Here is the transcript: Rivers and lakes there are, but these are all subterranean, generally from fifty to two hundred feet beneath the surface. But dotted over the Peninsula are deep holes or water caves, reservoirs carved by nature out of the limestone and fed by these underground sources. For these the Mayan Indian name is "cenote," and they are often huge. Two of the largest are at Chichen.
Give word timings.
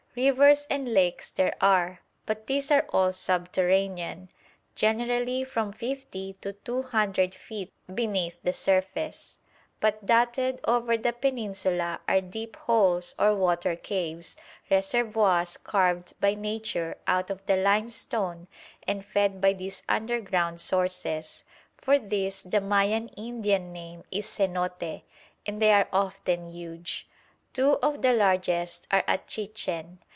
Rivers 0.13 0.67
and 0.69 0.93
lakes 0.93 1.29
there 1.29 1.55
are, 1.61 2.01
but 2.25 2.47
these 2.47 2.69
are 2.69 2.85
all 2.89 3.13
subterranean, 3.13 4.27
generally 4.75 5.45
from 5.45 5.71
fifty 5.71 6.33
to 6.41 6.51
two 6.51 6.81
hundred 6.83 7.33
feet 7.33 7.71
beneath 7.95 8.35
the 8.43 8.51
surface. 8.51 9.37
But 9.79 10.05
dotted 10.05 10.59
over 10.65 10.97
the 10.97 11.13
Peninsula 11.13 12.01
are 12.09 12.19
deep 12.19 12.57
holes 12.57 13.15
or 13.17 13.33
water 13.33 13.77
caves, 13.77 14.35
reservoirs 14.69 15.55
carved 15.55 16.19
by 16.19 16.33
nature 16.33 16.97
out 17.07 17.29
of 17.29 17.45
the 17.45 17.55
limestone 17.55 18.49
and 18.85 19.05
fed 19.05 19.39
by 19.39 19.53
these 19.53 19.81
underground 19.87 20.59
sources. 20.59 21.45
For 21.77 21.97
these 21.97 22.41
the 22.41 22.59
Mayan 22.59 23.07
Indian 23.15 23.71
name 23.71 24.03
is 24.11 24.25
"cenote," 24.27 25.03
and 25.45 25.61
they 25.61 25.71
are 25.71 25.87
often 25.93 26.47
huge. 26.47 27.07
Two 27.53 27.73
of 27.83 28.01
the 28.01 28.13
largest 28.13 28.87
are 28.91 29.03
at 29.07 29.27
Chichen. 29.27 29.99